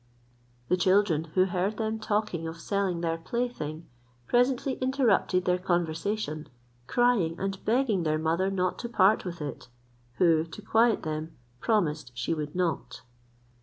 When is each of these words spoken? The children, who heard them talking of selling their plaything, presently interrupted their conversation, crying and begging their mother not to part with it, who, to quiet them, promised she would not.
The 0.67 0.77
children, 0.77 1.25
who 1.35 1.45
heard 1.45 1.77
them 1.77 1.99
talking 1.99 2.47
of 2.47 2.59
selling 2.59 3.01
their 3.01 3.19
plaything, 3.19 3.85
presently 4.25 4.79
interrupted 4.81 5.45
their 5.45 5.59
conversation, 5.59 6.49
crying 6.87 7.35
and 7.39 7.63
begging 7.65 8.01
their 8.01 8.17
mother 8.17 8.49
not 8.49 8.79
to 8.79 8.89
part 8.89 9.25
with 9.25 9.43
it, 9.43 9.67
who, 10.15 10.43
to 10.43 10.61
quiet 10.63 11.03
them, 11.03 11.37
promised 11.59 12.13
she 12.17 12.33
would 12.33 12.55
not. 12.55 13.03